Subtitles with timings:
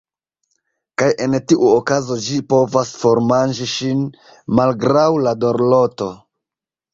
[1.01, 4.01] Kaj en tiu okazo ĝi povas formanĝi ŝin,
[4.61, 6.11] malgraŭ la dorloto.